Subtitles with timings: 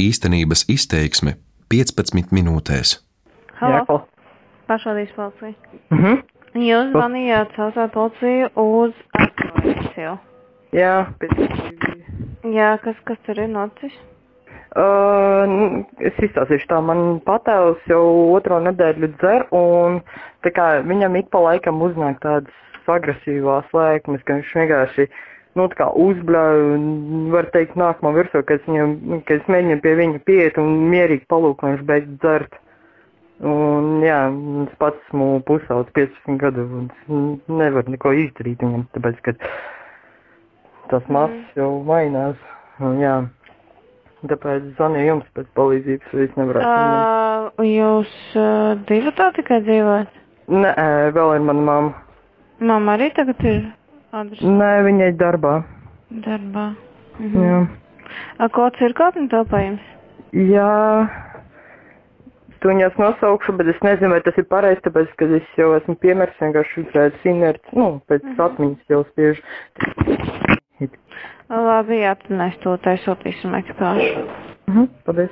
[0.00, 1.36] Īstenības izteiksme
[1.72, 2.96] 15 minūtēs.
[3.60, 4.00] Halo,
[4.70, 5.54] pašvaldības policija.
[5.92, 6.20] Mhm.
[6.60, 10.16] Jūs zvanījāt saucāt policiju uz atklājumu.
[10.74, 11.34] Jā, bet,
[12.50, 13.94] Jā, kas, kas tur ir noticis?
[14.78, 18.04] uh, es izstāstīšu tā, man patēvs jau
[18.36, 20.00] otro nedēļu dzer, un
[20.46, 22.54] tā kā viņam ik pa laikam uznāk tādas
[22.90, 25.04] agresīvās lēkmes, ka viņš vienkārši,
[25.58, 29.48] nu, tā kā uzbļauj, un var teikt, nāk man virsū, ka es viņam, ka es
[29.50, 32.60] mēģinu pie viņa pieiet un mierīgi palūk, lai viņš beidz dzert.
[33.40, 34.20] Un, jā,
[34.66, 36.66] es pats esmu pusauts 15 gadu,
[37.08, 39.36] un nevaru neko izdarīt viņam, tāpēc, ka
[40.92, 42.36] tas masas jau mainās.
[42.84, 43.16] Un, jā,
[44.28, 46.68] tāpēc zvanīju jums pēc palīdzības, es nevarētu.
[46.68, 50.16] Uh, Uh, jūs uh, divi tā tikai dzīvojat?
[50.52, 50.72] Nē,
[51.16, 52.02] vēl ir mana mamma.
[52.60, 53.62] Mamma arī tagad ir
[54.12, 55.54] adresē Nē, viņa ir darbā.
[56.26, 56.74] darbā.
[57.20, 57.42] Mhm.
[57.46, 57.60] Jā.
[58.38, 59.80] A, kods ir kāpņu telpājums?
[60.32, 60.70] Jā.
[62.60, 65.94] Tu viņas nosaukšu, bet es nezinu, vai tas ir pareizi, tāpēc, ka es jau esmu
[65.96, 68.40] piemērs vienkārši uzrēdis inerts, nu, pēc Mhm.
[68.40, 69.40] atmiņas jau spiež.
[71.50, 74.26] Labi, jā, tad mēs to tai sūtīsim ekipāžu.
[74.68, 75.30] Mhm, paldies.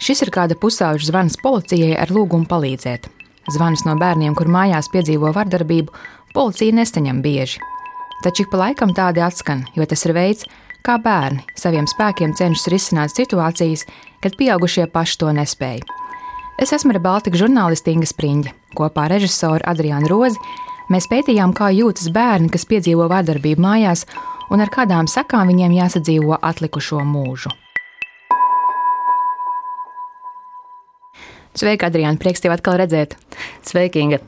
[0.00, 3.06] Šis ir kāda pusauģa zvans policijai ar lūgumu palīdzēt.
[3.54, 5.92] Zvans no bērniem, kur mājās piedzīvo vardarbību,
[6.34, 7.60] policija nesaņem bieži.
[8.20, 10.44] Taču ik pa laikam tādi atskan, jo tas ir veids,
[10.84, 13.86] kā bērni saviem spēkiem cenšas risināt situācijas,
[14.20, 15.86] kad pieaugušie paši to nespēja.
[16.60, 18.52] Es esmu Baltika žurnāliste Inga Spriņģa.
[18.76, 20.36] Kopā ar režisoru Adriānu Rozi
[20.92, 24.04] mēs pētījām, kā jūtas bērni, kas piedzīvo vardarbību mājās,
[24.52, 27.54] un ar kādām sakām viņiem jāsadzīvo atlikušo mūžu.
[31.56, 32.20] Sveika, Adriāna!
[32.20, 33.16] Prieks tevi atkal redzēt!
[33.64, 34.20] Sveiki, Inga!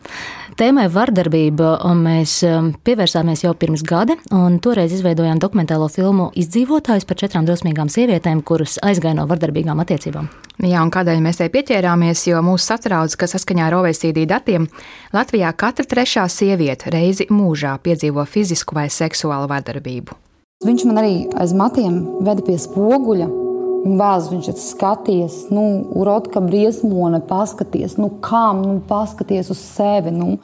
[0.53, 7.17] Tēmai vardarbība mēs um, pievērsāmies jau pirms gada, un toreiz izveidojām dokumentālo filmu Izdzīvotājs par
[7.22, 10.28] četrām drosmīgām sievietēm, kuras aizgāja no vardarbīgām attiecībām.
[10.61, 12.27] Jā, un kādēļ mēs tai pieķērāmies?
[12.28, 14.69] Jo mūs satrauc, ka saskaņā ar OECD datiem
[15.17, 20.19] Latvijā katra trešā sieviete reizi mūžā piedzīvo fizisku vai seksuālu vardarbību.
[20.62, 23.41] Viņš man arī aiz matiem veda pie spoguļa.
[23.82, 25.62] Un bāzes viņš ir skaties, nu,
[25.98, 30.12] urotka briesmone, paskaties, nu, kā, nu, paskaties uz sevi.
[30.15, 30.37] Nu.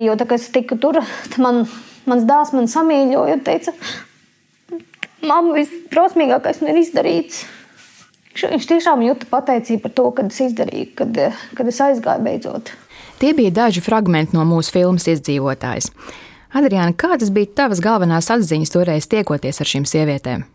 [0.00, 0.96] Jo tā kā es tiku tur,
[1.28, 1.66] tad man,
[2.08, 3.74] mans dēls man samīļoja un teica,
[5.20, 7.42] mamma, visdrausmīgākais man ir izdarīts.
[8.30, 11.18] Viņš- Viņš tiešām jūta pateicību par to, kad es izdarīju, kad,
[11.58, 12.70] kad es aizgāju beidzot.
[13.20, 15.90] Tie bija daži fragmenti no mūsu filmas izdzīvotājs.
[16.56, 20.46] Adriāna, kādas bija tavas galvenās atziņas toreiz tiekoties ar šīm sievietēm?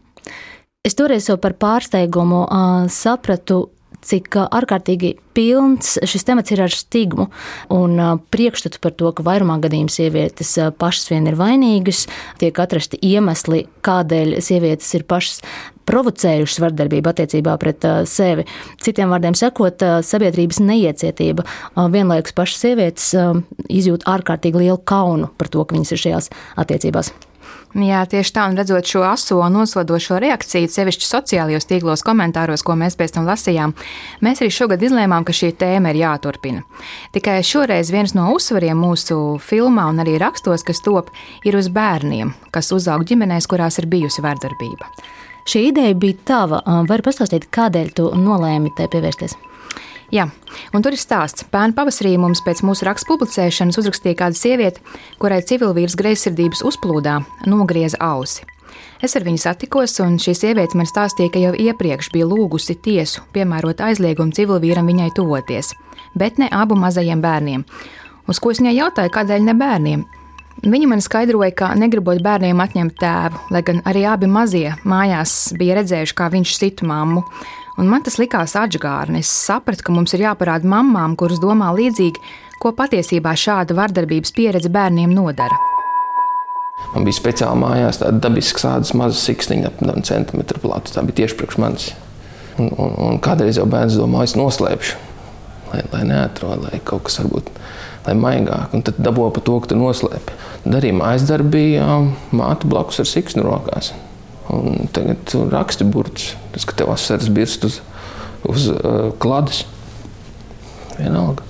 [0.85, 3.63] Es toreiz jau par pārsteigumu uh, sapratu,
[4.05, 7.27] cik ārkārtīgi pilns šis temats ir ar stigmu
[7.73, 7.97] un
[8.33, 12.05] priekšstatu par to, ka vairumā gadījumā sievietes pašas vien ir vainīgas,
[12.41, 15.41] tiek atrasti iemesli, kādēļ sievietes ir pašas
[15.89, 18.47] provocējušas vardarbību attiecībā pret sevi.
[18.81, 21.45] Citiem vārdiem sakot, sabiedrības neiecietība.
[21.93, 23.11] Vienlaikus pašas sievietes
[23.69, 27.13] izjūt ārkārtīgi lielu kaunu par to, ka viņas ir šajās attiecībās.
[27.75, 32.71] Jā, tieši tā, un redzot šo aso un nosodošo reakciju, sevišķi sociālajos tīklos, komentāros, ko
[32.79, 33.73] mēs pēc tam lasījām,
[34.23, 36.63] mēs arī šogad izlēmām, ka šī tēma ir jāturpina.
[37.11, 41.11] Tikai šoreiz viens no uzsvariem mūsu filmā un arī rakstos, kas top,
[41.43, 44.87] ir uz bērniem, kas uzaug ģimenēs, kurās ir bijusi vardarbība.
[45.43, 46.61] Šī ideja bija tava.
[46.87, 49.35] Vari pastāstīt, kādēļ tu nolēmi tai pievērsties?
[50.15, 50.29] Jā,
[50.71, 51.43] un tur ir stāsts.
[51.51, 54.83] Pērn pavasarī mums pēc mūsu rakstu publicēšanas uzrakstīja kāda sieviete,
[55.19, 57.17] kurai civilvīrs greizsirdības uzplūdā
[57.49, 58.45] nogrieza ausi.
[59.03, 63.25] Es ar viņu satikos, un šī sieviete man stāstīja, ka jau iepriekš bija lūgusi tiesu
[63.35, 65.73] piemērot aizliegumu civilvīram viņai tuvoties,
[66.15, 67.65] bet ne abu mazajiem bērniem.
[68.31, 70.05] Uz ko es viņai jautāju, kādēļ ne bērniem?
[70.63, 75.75] Viņa man skaidroja, ka negribot bērniem atņemt tēvu, lai gan arī abi mazie mājās bija
[75.81, 77.25] redzējuši, kā viņš situ mammu.
[77.75, 79.19] Un man tas likās atgādni.
[79.19, 82.21] Es sapratu, ka mums ir jāparāda mamām, kuras domā līdzīgi,
[82.61, 85.57] ko patiesībā šāda vardarbības pieredze bērniem nodara.
[86.93, 90.93] Man bija speciāli mājās tāda dabiska tādas mazas siksniņa, apmēram centimetru plata.
[90.95, 91.89] Tā bija tieši priekš manis.
[92.55, 95.01] Un, un, un kādreiz jau bērns domāja, es noslēpšu,
[95.73, 97.51] lai, lai neatrod, lai kaut kas varbūt
[98.05, 98.73] lai maigāk.
[98.75, 100.39] Un tad dabūja par to, ka tu noslēpi.
[100.63, 101.87] Tad arī mājas darbīja
[102.35, 103.91] māte blakus ar siksnu rokās.
[104.53, 107.81] Un tagad tu raksti burts, tas, ka tev asaras birst uz,
[108.45, 109.63] uz uh, klades.
[110.99, 111.43] Vienalga.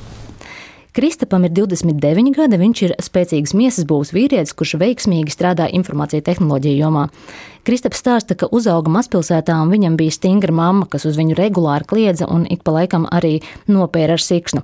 [0.96, 6.80] Kristapam ir 29 gadi, viņš ir spēcīgs miesas būvs vīrietis, kurš veiksmīgi strādā informācija tehnoloģiju
[6.80, 7.10] jomā.
[7.68, 12.30] Kristaps stāsta, ka uzauga mazpilsētā un viņam bija stingra mamma, kas uz viņu regulāri kliedza
[12.32, 14.64] un ik pa laikam arī nopēra ar sikšnu.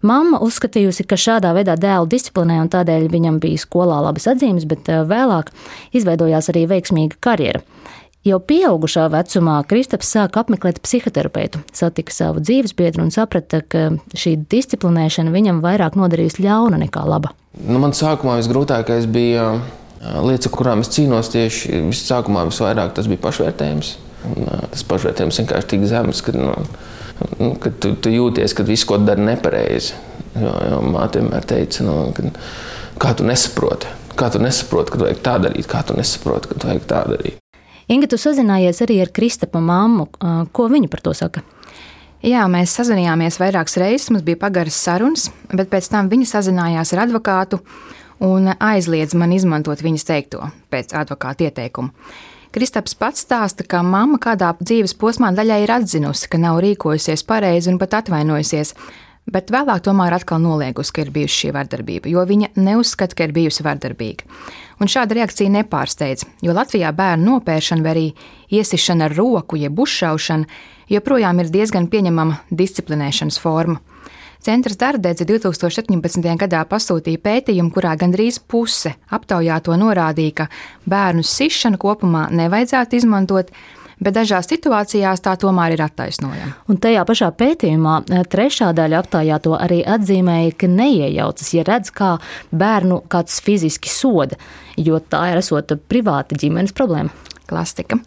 [0.00, 4.88] Mamma uzskatījusi, ka šādā veidā dēlu disciplinē un tādēļ viņam bija skolā labas atzīmes, bet
[4.88, 5.50] vēlāk
[5.92, 7.60] izveidojās arī veiksmīga karjera.
[8.24, 15.32] Jau pieaugušā vecumā Kristaps sāka apmeklēt psihoterapeitu, satika savu dzīvesbiedru un saprata, ka šī disciplinēšana
[15.32, 17.32] viņam vairāk nodarījusi ļauna nekā laba.
[17.56, 19.54] Nu, man sākumā visgrūtākais bija
[20.00, 23.96] lietas, ar kurām es cīnos tieši visvairāk tas bija pašvērtējums.
[24.28, 26.52] Un, tas pašvērtējums vienkārši tik zems, ka, nu,
[27.38, 29.96] nu, ka tu, tu jūties, ka viss, ko dari nepareizi.
[30.36, 32.30] Jo, jo māte vienmēr teica, nu, ka,
[33.00, 33.88] kā tu nesaproti,
[34.20, 37.40] kā tu nesaproti, ka vajag tā darīt, kā tu nesaproti, ka vajag tā darīt.
[37.90, 40.06] Inga, tu sazinājies arī ar Kristapa mammu.
[40.54, 41.42] Ko viņa par to saka?
[42.20, 47.06] Jā, mēs sazinājāmies vairākas reizes, mums bija pagaras sarunas, bet pēc tam viņa sazinājās ar
[47.06, 47.58] advokātu
[48.20, 51.90] un aizliedz man izmantot viņas teikto pēc advokāta ieteikuma.
[52.50, 57.70] Kristaps pats stāsta, ka mamma kādā dzīves posmā daļai ir atzinusi, ka nav rīkojusies pareizi
[57.70, 58.72] un pat atvainojusies,
[59.30, 63.36] bet vēlāk tomēr atkal noliegusi, ka ir bijusi šī vardarbība, jo viņa neuzskata, ka ir
[63.36, 64.26] bijusi vardarbīga.
[64.82, 68.04] Un šāda reakcija nepārsteidz, jo Latvijā bērnu nopēršana vai arī
[68.58, 70.50] iesišana ar roku, jeb uzšaušana,
[70.90, 73.78] joprojām ir diezgan pieņemama disciplinēšanas forma.
[74.40, 76.24] Centrs Dārdedze 2017.
[76.40, 80.46] gadā pasūtīja pētījumu, kurā gandrīz puse aptaujāto norādīja, ka
[80.88, 83.52] bērnu sišanu kopumā nevajadzētu izmantot,
[84.00, 86.54] bet dažās situācijās tā tomēr ir attaisnojama.
[86.72, 91.92] Un tajā pašā pētījumā eh, trešā daļa aptājā to arī atzīmēja, ka neiejaucas, ja redz,
[91.92, 92.14] kā
[92.48, 94.40] bērnu kāds fiziski soda,
[94.80, 97.12] jo tā ir esot privāta ģimenes problēma
[97.50, 97.98] klasika.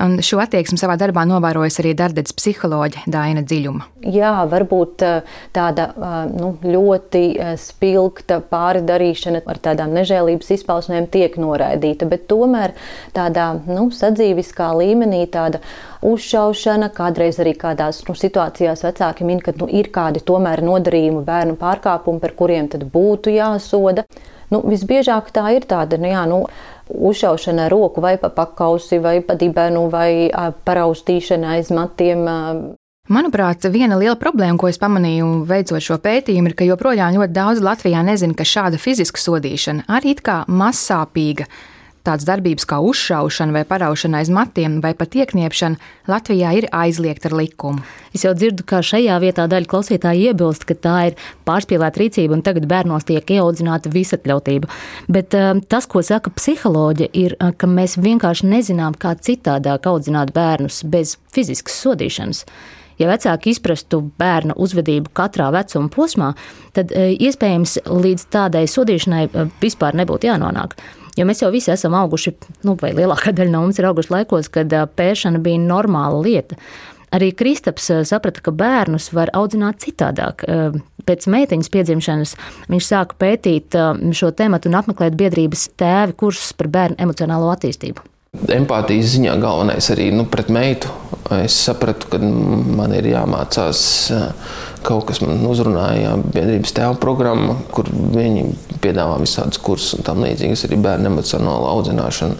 [0.00, 3.88] Un šo attieksmi savā darbā novērojas arī Dārdedes psiholoģe Daina Dziļuma.
[4.12, 11.36] Jā, varbūt eh, tāda eh, nu, ļoti eh, spilgta pāridarīšana ar tādām nežēlības izpausmēm tiek
[11.40, 12.76] noraidīta, bet tomēr
[13.16, 15.60] tādā nu, sadzīviskā līmenī tāda
[16.06, 21.58] uzšaušana, kādreiz arī kādās nu, situācijās vecāki min, ka nu, ir kādi tomēr nodarījumi bērnu
[21.60, 24.06] pārkāpumi, par kuriem tad būtu jāsoda.
[24.50, 26.40] Nu, visbiežāk tā ir tāda, nu, jā, nu,
[26.94, 30.30] uzšaušana ar roku vai pa pakausi, vai pa dibenu, vai
[30.66, 32.26] paraustīšana aiz matiem.
[33.10, 37.62] Manuprāt, viena liela problēma, ko es pamanīju veicot šo pētījumu, ir, ka joprojām ļoti daudz
[37.64, 41.48] Latvijā nezina, ka šāda fiziska sodīšana arī it kā mazsāpīga
[42.00, 47.36] Tāds darbības kā uzšaušana vai paraušana aiz matiem vai pat iekniepšana Latvijā ir aizliegta ar
[47.36, 47.84] likumu.
[48.16, 52.44] Es jau dzirdu, ka šajā vietā daļa klausītāji iebilst, ka tā ir pārspīlēta rīcība un
[52.46, 54.70] tagad bērnos tiek ieaudzināta visatļautība.
[55.12, 60.32] Bet um, tas, ko saka psiholoģija, ir, uh, ka mēs vienkārši nezinām, kā citādāk audzināt
[60.36, 62.46] bērnus bez fiziskas sodīšanas.
[63.00, 66.32] Ja vecāki izprastu bērna uzvedību katrā vecuma posmā,
[66.76, 70.80] tad uh, iespējams līdz tādai sodīšanai uh, vispār nebūtu jānonāk.
[71.20, 72.32] Jo mēs jau visi esam auguši,
[72.64, 76.56] nu, vai lielākā daļa no mums ir auguši laikos, kad pēšana bija normāla lieta.
[77.12, 80.44] Arī Kristaps saprata, ka bērnus var audzināt citādāk.
[81.08, 82.36] Pēc meitiņas piedzimšanas
[82.70, 83.76] viņš sāka pētīt
[84.14, 88.06] šo tēmu un apmeklēt biedrības tēvi kursus par bērnu emocionālo attīstību.
[88.30, 90.90] Empātijas ziņā galvenais arī nu, pret meitu.
[91.34, 93.80] Es sapratu, ka man ir jāmācās
[94.86, 98.44] kaut kas man uzrunāja, biedrības tēva programma, kur viņi
[98.82, 100.54] piedāvā visādus kursus un tam līdzīgi.
[100.54, 102.38] Es arī bērnu emocionālu audzināšanu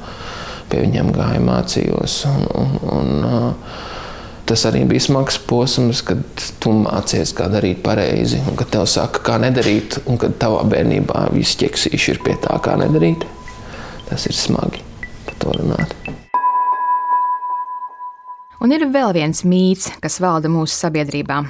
[0.71, 2.19] pie viņiem gāju mācījos.
[2.31, 3.65] Un, un, un,
[4.47, 9.25] tas arī bija smags posms, kad tu mācies, kā darīt pareizi, un kad tev saka,
[9.27, 13.27] kā nedarīt, un kad tavā bērnībā viss ķeksīši ir pie tā, kā nedarīt.
[14.07, 14.87] Tas ir smagi
[15.41, 15.97] to runāt.
[18.61, 21.41] Un ir vēl viens mīts, kas valda mūsu sabiedrībā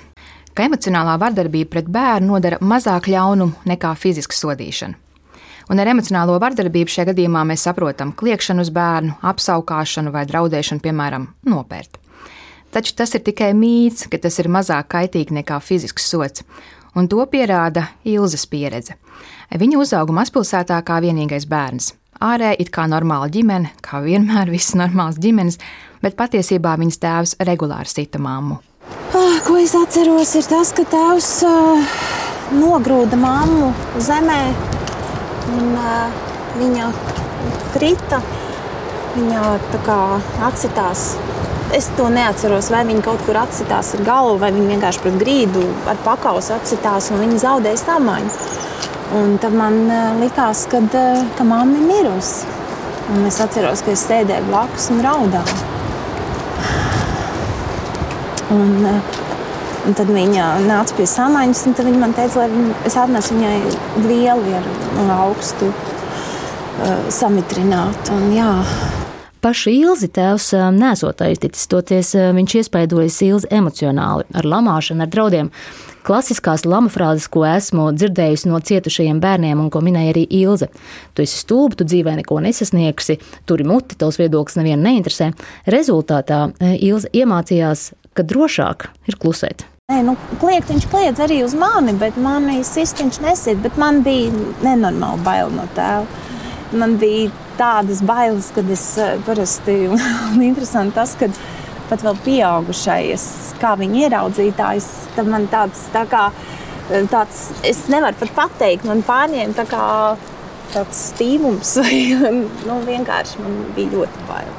[0.55, 4.99] ka emocionālā vardarbība pret bērnu nodara mazāk ļaunumu nekā fiziska sodīšana.
[5.71, 11.29] Un ar emocionālo vardarbību šajā gadījumā mēs saprotam kliekšanu uz bērnu, apskaukšanu vai draudēšanu, piemēram,
[11.47, 12.01] nopērt.
[12.75, 16.43] Taču tas ir tikai mīts, ka tas ir mazāk kaitīgi nekā fizisks sots,
[16.99, 18.99] un to pierāda Ilzas pieredze.
[19.55, 21.95] Viņa uzauga mazpilsētā kā vienīgais bērns.
[22.21, 25.57] Ārēji it kā normāla ģimene, kā vienmēr visas normālas ģimenes,
[26.05, 28.59] bet patiesībā viņas tēvs regulāri sita mammu.
[29.17, 31.95] Oh, ko es atceros, ir tas, ka tēvs uh,
[32.53, 33.71] nogrūda mammu
[34.05, 34.43] zemē,
[35.57, 36.21] un uh,
[36.61, 36.91] viņa
[37.73, 38.21] krita.
[39.17, 39.99] Viņa tā kā
[40.47, 41.15] atsitās.
[41.75, 45.65] Es to neatceros, vai viņa kaut kur atsitās ar galvu, vai viņa vienkārši pret grīdu
[45.89, 48.51] ar pakausu atsitās, un viņa zaudēja samaņu.
[49.11, 52.47] Un tad man uh, likās, kad, uh, ka mamma ir mirusi.
[53.11, 55.57] Un es atceros, ka es sēdēju blakus un raudāju.
[58.55, 59.19] Un, eh,
[59.87, 64.55] un tad viņa nāca pie samaņas, un viņa man teica, lai es atnesu viņai vielu
[64.59, 65.73] ar augstu
[67.15, 68.11] samitrināt.
[68.15, 68.49] Un, jā.
[69.43, 75.51] Pašu Ilzi tēvs nesot aizticis, toties viņš iespaidojas Ilzi emocionāli, ar lamāšanu, ar draudiem.
[76.07, 80.71] Klasiskās lama frāzes, ko esmu dzirdējusi no cietušajiem bērniem un ko minēja arī Ilze.
[81.13, 85.33] Tu esi stulba, tu dzīvē neko nesasniegsi, turi muti, tavs viedoklis nevienu neinteresē.
[85.71, 86.47] Rezultātā
[86.79, 89.67] Ilze iemācījās, ka drošāk ir klusēt.
[89.91, 94.31] Nē, nu, kliegt viņš kliedz arī uz mani, bet manī sistiņš nesit, bet man bija
[94.63, 96.07] nenormāli bail no tēva.
[96.79, 101.27] Man bija tādas bailes, kad es eh, parasti, un interesanti tas, ka
[101.91, 103.27] pat vēl pieaugušais,
[103.61, 106.29] kā viņi ieraudzītājs, tad man tāds, tā kā,
[107.13, 109.85] tāds, es nevaru pat pateikt, man pārņēma tā kā
[110.75, 112.01] tāds stīmums, vai
[112.69, 114.59] nu, vienkārši man bija ļoti bail.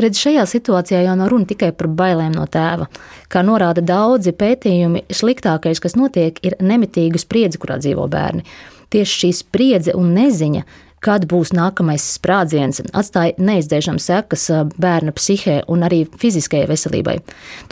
[0.00, 2.86] Redz, šajā situācijā jau nav runa tikai par bailēm no tēva.
[3.28, 8.46] Kā norāda daudzi pētījumi, sliktākais, kas notiek, ir nemitīga spriedze, kurā dzīvo bērni.
[8.90, 10.64] Tieši šī spriedze un neziņa
[11.04, 14.46] kad būs nākamais sprādziens, atstāja neizdzēšamas sekas
[14.80, 17.16] bērna psihē un arī fiziskajai veselībai.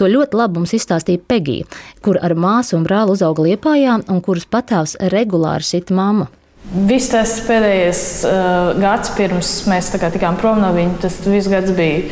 [0.00, 1.68] To ļoti labi mums izstāstīja Pegija,
[2.04, 6.30] kur ar māsu un brāli uzauga Liepājā un kuras patāvs regulāri sita mamma.
[6.88, 12.02] Viss tas pēdējais uh, gads, pirms mēs tikām prom no viņa, tas viss gads bija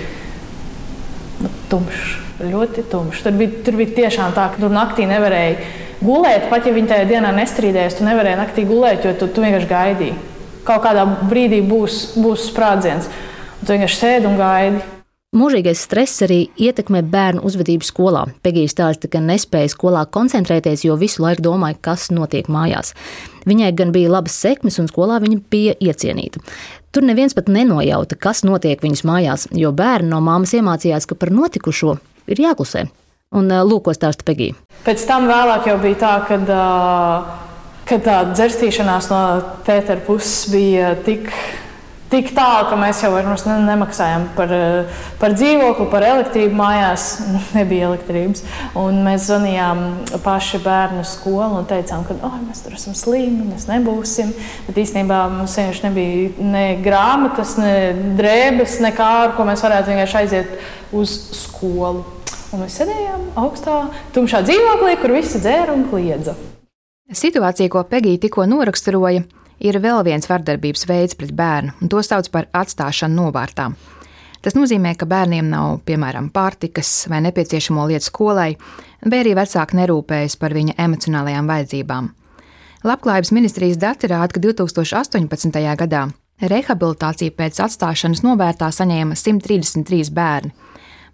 [1.42, 3.24] nu, tumšs, ļoti tumšs.
[3.24, 5.58] Tur bija, tur bija tiešām tā, ka tur naktī nevarēja
[6.00, 6.48] gulēt.
[6.52, 10.16] Pat ja viņa tajā dienā nestrīdējās, tu nevarēji naktī gulēt, jo tu, tu vienkārši gaidīji
[10.66, 13.08] kaut kādā brīdī būs, būs sprādziens.
[13.60, 14.84] Un tu vienkārši sēdi un gaidi.
[15.36, 18.22] Mūžīgais stress arī ietekmē bērnu uzvedību skolā.
[18.46, 22.94] Pegija stāsta, ka nespēja skolā koncentrēties, jo visu laiku domāja, kas notiek mājās.
[23.44, 26.40] Viņai gan bija labas sekmes, un skolā viņa bija iecienīta.
[26.94, 31.34] Tur neviens pat nenojauta, kas notiek viņas mājās, jo bērni no māmas iemācījās, ka par
[31.34, 31.98] notikušo
[32.32, 32.86] ir jāklusē.
[33.36, 34.56] Un lūko stāsta Pegija.
[34.86, 36.40] Pēc tam vēlāk jau bija tā, ka.
[36.46, 37.45] Uh
[37.86, 39.20] ka tā dzerstīšanās no
[39.66, 41.30] Pētera puses bija tik.
[42.06, 44.52] Tik tālu, ka mēs jau ne, nemaksājām par,
[45.18, 47.06] par dzīvokli, par elektrību mājās.
[47.56, 48.44] Nebija elektrības.
[48.78, 49.82] Un mēs zvanījām
[50.22, 54.30] paši bērnu skolu un teicām, ka oh, mēs tur esam slimi, mēs nebūsim.
[54.68, 57.74] Bet īstenībā mums vienkārši nebija ne grāmatas, ne
[58.22, 60.58] drēbes, nekā ar ko mēs varētu vienkārši aiziet
[60.94, 62.06] uz skolu.
[62.54, 66.38] Un mēs sēdējām augstā, tumšā dzīvoklī, kur visi dzēra un kliedza.
[67.06, 69.20] Situācija, ko Pegija tikko noraksturoja,
[69.62, 73.68] ir vēl viens vardarbības veids pret bērnu, un to sauc par atstāšanu novārtā.
[74.42, 78.56] Tas nozīmē, ka bērniem nav, piemēram, pārtikas vai nepieciešamo lietu skolai,
[79.06, 82.10] vai arī vecāki nerūpējas par viņa emocionālajām vajadzībām.
[82.86, 85.62] Labklājības ministrijas dati rāda, ka 2018.
[85.78, 86.08] gadā
[86.42, 90.54] rehabilitāciju pēc atstāšanas novērtā saņēma 133 bērni,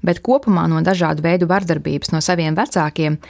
[0.01, 3.21] bet kopumā no dažādu veidu vardarbības no saviem vecākiem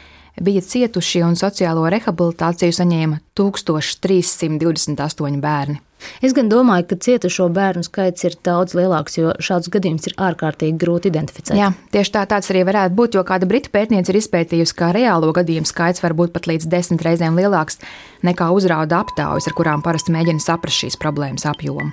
[0.40, 5.78] bija cietuši un sociālo rehabilitāciju saņēma 1328 bērni.
[6.22, 10.80] Es gan domāju, ka cietušo bērnu skaits ir daudz lielāks, jo šādus gadījumus ir ārkārtīgi
[10.82, 11.56] grūti identificēt.
[11.58, 15.28] Jā, tieši tā tāds arī varētu būt, jo kāda britu pētniece ir izpētījusi, ka reālo
[15.36, 17.78] gadījumu skaits var būt pat līdz desmit reizēm lielāks
[18.26, 21.92] nekā uzrauda aptaujas, ar kurām parasti mēģina saprast šīs problēmas apjomu.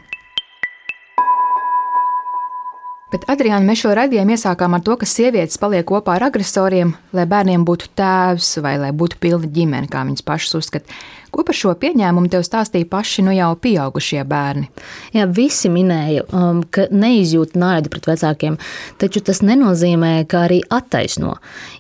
[3.10, 7.24] Bet, Adriāna, mēs šo raidījumu iesākām ar to, ka sievietes paliek kopā ar agresoriem, lai
[7.26, 10.98] bērniem būtu tēvs vai lai būtu pilna ģimene, kā viņas pašas uzskata.
[11.34, 14.70] Ko par šo pieņēmumu tev stāstīja paši nu jau pieaugušie bērni?
[15.18, 18.60] Jā, visi minēja, um, ka neizjūt naidu pret vecākiem,
[19.02, 21.40] taču tas nenozīmē, ka arī attaisno.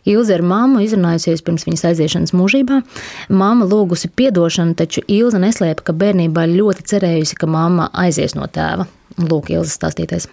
[0.09, 2.81] Ilze ar mammu izrunājusies pirms viņas aiziešanas mūžībā.
[3.29, 8.89] Māma lūgusi atdošanu, taču Ilze neslēpa, ka bērnībā ļoti cerējusi, ka mamma aizies no tēva.
[9.21, 10.29] Lūk, Ilze stāstīties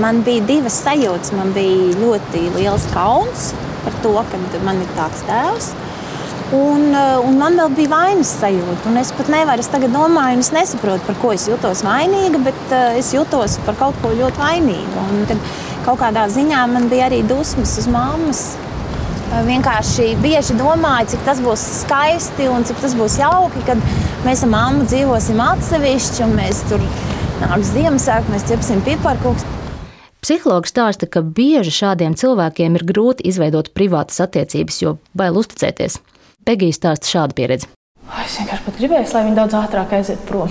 [0.00, 1.32] man bija divas sajūtas.
[1.36, 3.52] Man bija ļoti liels kauns
[3.84, 5.72] par to, ka man ir tāds tēvs.
[6.54, 8.92] Un, eh, un man vēl bija vainas sajūta.
[9.00, 12.94] Es pat nevaru, es tagad domāju, es nesaprotu, par ko es jutos vainīga, bet uh,
[12.98, 15.08] es jutos par kaut ko ļoti vainīgu.
[15.10, 15.42] Un tad
[15.84, 18.44] kaut kādā ziņā man bija arī dusmas uz mammas.
[19.26, 23.82] Uh, vienkārši bieži domāju, cik tas būs skaisti un cik tas būs jauki, kad
[24.22, 26.86] mēs ar mammu dzīvosim atsevišķi un mēs tur
[27.42, 29.44] nāks Ziemassvētku, mēs cepsim piparkūkus.
[30.24, 36.00] Psihologs stāsta, ka bieži šādiem cilvēkiem ir grūti izveidot privātas attiecības, jo bail uzticēties.
[36.46, 37.68] Pegija stāsta šādu pieredzi.
[38.22, 40.50] Es vienkārši pat gribēju, lai viņi daudz ātrāk aiziet prom.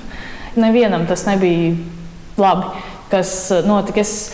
[0.62, 1.74] Nevienam tas nebija
[2.40, 3.34] labi, kas
[3.66, 4.04] notika.
[4.04, 4.32] Es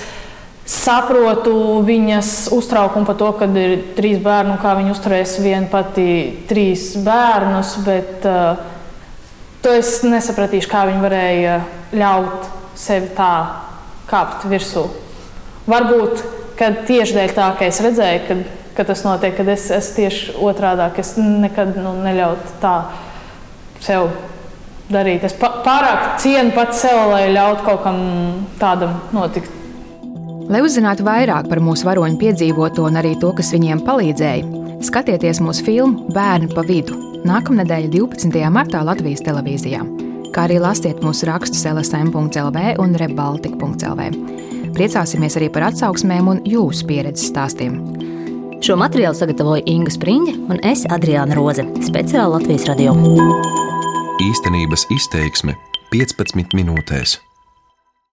[0.69, 6.09] saprotu viņas uztraukumu par to, ka ir trīs bērni un kā viņi uzturēs vienu pati
[6.51, 8.61] trīs bērnus, bet uh,
[9.65, 11.59] to es nesapratīšu, kā viņi varēja
[11.93, 13.33] ļaut sevi tā
[14.09, 14.87] kāpt virsū.
[15.69, 16.25] Varbūt
[16.59, 18.39] tieši dēļ tā, ka es redzēju, ka,
[18.79, 20.89] ka tas notiek, kad es esmu tieši otrādi.
[21.03, 22.75] Es nekad nu, neļautu tā
[23.85, 24.09] sev
[24.89, 25.29] darīt.
[25.29, 28.03] Es pārāk cienu pats sev, lai ļautu kaut kam
[28.61, 29.59] tādam notikt
[30.49, 35.67] Lai uzzinātu vairāk par mūsu varoņu piedzīvoto un arī to, kas viņiem palīdzēja, skatieties mūsu
[35.67, 36.97] filmu Bērni pa vidu
[37.29, 38.39] nākamnedēļ 12.
[38.55, 39.83] martā Latvijas televīzijā,
[40.39, 44.05] kā arī lasiet mūsu rakstus LSM.CLV un Rebaltika.CLV.
[44.77, 47.81] Priecāsimies arī par atsauksmēm un jūsu pieredzes stāstiem.
[48.63, 52.95] Šo materiālu sagatavoja Inga Spriņģe un es Adriāna Roze, speciāli Latvijas radio.
[54.29, 55.59] Īstenības izteiksme
[55.95, 57.19] 15 minūtēs.